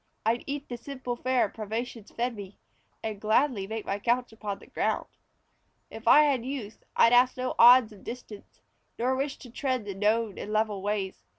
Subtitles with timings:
[0.25, 2.57] I'd eat the simple fare privations fed me,
[3.03, 5.05] And gladly make my couch upon the ground.
[5.91, 8.61] If I had youth I'd ask no odds of distance,
[8.97, 11.23] Nor wish to tread the known and level ways.